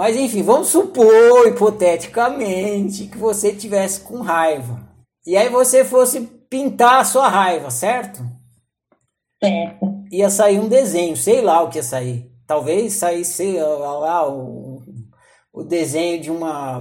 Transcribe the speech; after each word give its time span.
Mas 0.00 0.16
enfim, 0.16 0.42
vamos 0.42 0.68
supor, 0.68 1.46
hipoteticamente, 1.46 3.06
que 3.06 3.18
você 3.18 3.54
tivesse 3.54 4.00
com 4.00 4.22
raiva. 4.22 4.88
E 5.26 5.36
aí 5.36 5.50
você 5.50 5.84
fosse 5.84 6.22
pintar 6.48 7.00
a 7.00 7.04
sua 7.04 7.28
raiva, 7.28 7.70
certo? 7.70 8.24
Certo. 9.44 10.06
Ia 10.10 10.30
sair 10.30 10.58
um 10.58 10.68
desenho, 10.68 11.14
sei 11.18 11.42
lá 11.42 11.60
o 11.60 11.68
que 11.68 11.76
ia 11.76 11.82
sair. 11.82 12.32
Talvez 12.46 12.94
saísse 12.94 13.58
lá 13.58 14.26
o, 14.26 14.82
o 15.52 15.62
desenho 15.62 16.18
de 16.18 16.30
uma, 16.30 16.78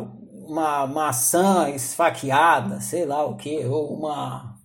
uma 0.47 0.87
maçã 0.87 1.69
esfaqueada, 1.71 2.79
sei 2.79 3.05
lá 3.05 3.25
o 3.25 3.35
que, 3.35 3.65
ou 3.65 3.97
uma, 3.97 4.55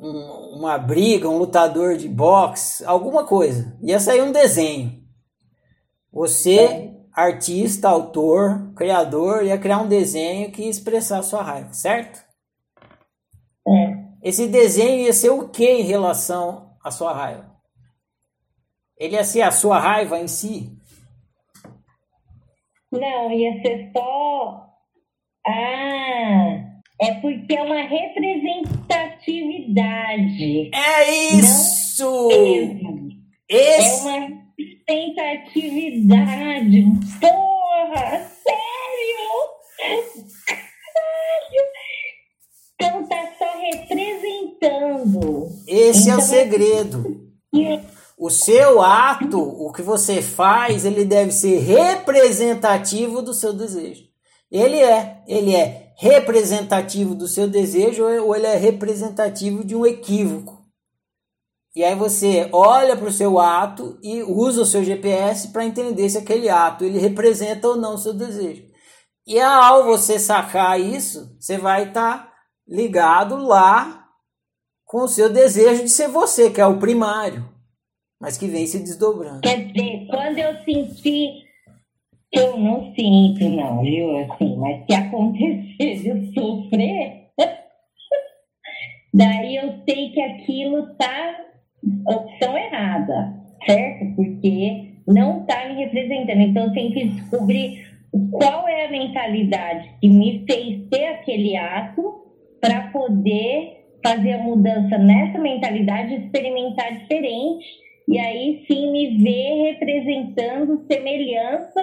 um, 0.00 0.56
uma 0.58 0.76
briga, 0.76 1.28
um 1.28 1.38
lutador 1.38 1.96
de 1.96 2.08
boxe, 2.08 2.84
alguma 2.84 3.22
coisa. 3.22 3.78
Ia 3.80 4.00
sair 4.00 4.22
um 4.22 4.32
desenho. 4.32 5.00
Você, 6.12 6.91
artista, 7.14 7.88
autor, 7.88 8.72
criador, 8.74 9.44
ia 9.44 9.58
criar 9.58 9.78
um 9.78 9.88
desenho 9.88 10.50
que 10.50 10.62
ia 10.62 10.70
expressar 10.70 11.18
a 11.18 11.22
sua 11.22 11.42
raiva, 11.42 11.72
certo? 11.72 12.24
É. 13.68 14.02
Esse 14.22 14.48
desenho 14.48 15.04
ia 15.04 15.12
ser 15.12 15.30
o 15.30 15.48
que 15.48 15.68
em 15.68 15.82
relação 15.82 16.74
à 16.82 16.90
sua 16.90 17.12
raiva? 17.12 17.52
Ele 18.96 19.16
ia 19.16 19.24
ser 19.24 19.42
a 19.42 19.50
sua 19.50 19.78
raiva 19.78 20.18
em 20.18 20.28
si? 20.28 20.70
Não, 22.90 23.30
ia 23.32 23.60
ser 23.62 23.90
só. 23.92 24.68
Ah, 25.46 26.64
é 27.00 27.14
porque 27.20 27.54
é 27.54 27.62
uma 27.62 27.82
representatividade. 27.82 30.70
É 30.74 31.14
isso! 31.34 32.28
Não 32.30 33.08
é 33.50 33.56
Esse, 33.78 34.06
uma 34.06 34.41
representatividade. 34.88 36.84
Porra, 37.20 38.26
sério? 38.42 39.30
Caralho! 40.46 41.62
Então 42.74 43.06
tá 43.06 43.32
só 43.38 43.46
representando. 43.60 45.48
esse 45.66 46.08
é 46.08 46.12
o 46.12 46.16
Então, 46.16 46.26
segredo. 46.26 47.22
E 47.54 47.80
O 48.18 48.30
seu 48.30 48.80
ato, 48.80 49.40
o 49.40 49.72
que 49.72 49.82
você 49.82 50.22
faz, 50.22 50.84
ele 50.84 51.04
deve 51.04 51.32
ser 51.32 51.58
representativo 51.58 53.22
do 53.22 53.34
seu 53.34 53.52
desejo. 53.52 54.04
Ele 54.50 54.78
é, 54.78 55.22
ele 55.26 55.54
é 55.54 55.92
representativo 55.96 57.14
do 57.14 57.26
seu 57.26 57.48
desejo 57.48 58.04
ou 58.04 58.34
ele 58.36 58.46
é 58.46 58.56
representativo 58.56 59.64
de 59.64 59.74
um 59.74 59.86
equívoco. 59.86 60.61
E 61.74 61.82
aí 61.82 61.94
você 61.94 62.50
olha 62.52 62.94
para 62.96 63.08
o 63.08 63.12
seu 63.12 63.38
ato 63.38 63.98
e 64.02 64.22
usa 64.22 64.60
o 64.60 64.66
seu 64.66 64.84
GPS 64.84 65.48
para 65.48 65.64
entender 65.64 66.08
se 66.10 66.18
aquele 66.18 66.50
ato 66.50 66.84
ele 66.84 66.98
representa 66.98 67.66
ou 67.66 67.76
não 67.76 67.94
o 67.94 67.98
seu 67.98 68.12
desejo. 68.12 68.64
E 69.26 69.40
ao 69.40 69.84
você 69.84 70.18
sacar 70.18 70.78
isso, 70.78 71.34
você 71.40 71.56
vai 71.56 71.88
estar 71.88 72.30
ligado 72.68 73.36
lá 73.36 74.06
com 74.84 75.04
o 75.04 75.08
seu 75.08 75.32
desejo 75.32 75.84
de 75.84 75.88
ser 75.88 76.08
você, 76.08 76.50
que 76.50 76.60
é 76.60 76.66
o 76.66 76.78
primário, 76.78 77.48
mas 78.20 78.36
que 78.36 78.46
vem 78.46 78.66
se 78.66 78.78
desdobrando. 78.78 79.40
Quer 79.40 79.64
dizer, 79.68 80.06
quando 80.10 80.38
eu 80.38 80.54
senti, 80.64 81.44
eu 82.30 82.58
não 82.58 82.92
sinto, 82.94 83.48
não, 83.48 83.80
viu? 83.80 84.18
Assim, 84.18 84.56
mas 84.56 84.84
se 84.84 84.94
acontecer 84.94 86.02
de 86.02 86.08
eu 86.08 86.32
sofrer, 86.34 87.30
daí 89.14 89.56
eu 89.56 89.82
sei 89.86 90.10
que 90.10 90.20
aquilo 90.20 90.94
tá 90.96 91.51
opção 92.06 92.56
errada, 92.56 93.34
certo? 93.64 94.14
Porque 94.16 94.92
não 95.06 95.44
tá 95.44 95.68
me 95.68 95.84
representando. 95.84 96.40
Então 96.40 96.64
eu 96.64 96.72
tenho 96.72 96.92
que 96.92 97.08
descobrir 97.08 97.86
qual 98.30 98.68
é 98.68 98.86
a 98.86 98.90
mentalidade 98.90 99.90
que 100.00 100.08
me 100.08 100.44
fez 100.46 100.88
ter 100.90 101.06
aquele 101.06 101.56
ato 101.56 102.22
para 102.60 102.88
poder 102.92 103.82
fazer 104.04 104.32
a 104.32 104.42
mudança 104.42 104.98
nessa 104.98 105.38
mentalidade, 105.38 106.14
experimentar 106.14 106.98
diferente 106.98 107.64
e 108.08 108.18
aí 108.18 108.64
sim 108.66 108.90
me 108.90 109.16
ver 109.18 109.72
representando 109.72 110.84
semelhança 110.90 111.80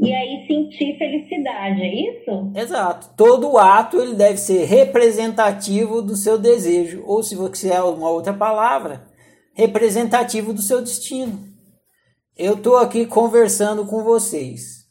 e 0.00 0.12
aí 0.12 0.44
sentir 0.48 0.98
felicidade, 0.98 1.80
é 1.80 1.94
isso? 1.94 2.52
Exato. 2.56 3.10
Todo 3.16 3.56
ato 3.56 4.00
ele 4.00 4.14
deve 4.14 4.36
ser 4.36 4.64
representativo 4.64 6.02
do 6.02 6.16
seu 6.16 6.36
desejo, 6.36 7.04
ou 7.06 7.22
se 7.22 7.36
você 7.36 7.52
quiser 7.52 7.80
uma 7.82 8.10
outra 8.10 8.32
palavra, 8.32 9.02
representativo 9.54 10.52
do 10.52 10.60
seu 10.60 10.82
destino. 10.82 11.48
Eu 12.36 12.54
estou 12.54 12.76
aqui 12.76 13.06
conversando 13.06 13.86
com 13.86 14.02
vocês 14.02 14.84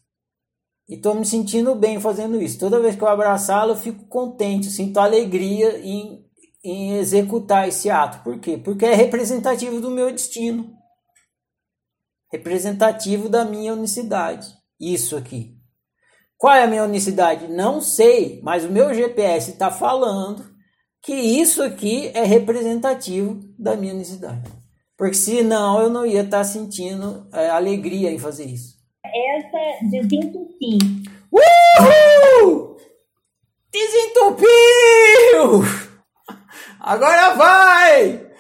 e 0.88 0.96
estou 0.96 1.14
me 1.14 1.26
sentindo 1.26 1.76
bem 1.76 2.00
fazendo 2.00 2.42
isso. 2.42 2.58
Toda 2.58 2.80
vez 2.80 2.96
que 2.96 3.04
eu 3.04 3.08
abraçá-lo, 3.08 3.74
eu 3.74 3.78
fico 3.78 4.08
contente, 4.08 4.72
sinto 4.72 4.98
alegria 4.98 5.80
em, 5.80 6.26
em 6.64 6.94
executar 6.94 7.68
esse 7.68 7.90
ato. 7.90 8.24
Por 8.24 8.40
quê? 8.40 8.58
Porque 8.58 8.86
é 8.86 8.96
representativo 8.96 9.82
do 9.82 9.92
meu 9.92 10.12
destino, 10.12 10.74
representativo 12.32 13.28
da 13.28 13.44
minha 13.44 13.74
unicidade. 13.74 14.48
Isso 14.80 15.18
aqui. 15.18 15.58
Qual 16.38 16.54
é 16.54 16.64
a 16.64 16.68
minha 16.68 16.84
unicidade? 16.84 17.48
Não 17.48 17.82
sei, 17.82 18.42
mas 18.42 18.64
o 18.66 18.72
meu 18.72 18.94
GPS 18.94 19.52
está 19.52 19.70
falando 19.70 20.53
que 21.04 21.14
isso 21.14 21.62
aqui 21.62 22.10
é 22.14 22.24
representativo 22.24 23.42
da 23.60 23.76
minha 23.76 23.94
unicidade. 23.94 24.50
Porque 24.98 25.16
senão 25.16 25.82
eu 25.82 25.90
não 25.90 26.06
ia 26.06 26.22
estar 26.22 26.46
sentindo 26.46 27.28
é, 27.34 27.50
alegria 27.50 28.10
em 28.10 28.18
fazer 28.18 28.46
isso. 28.46 28.78
Essa 29.06 29.86
desentupir. 29.86 30.80
Uhul! 31.30 32.78
Desentupiu! 33.70 34.48
Agora 36.80 37.36
vai! 37.36 38.33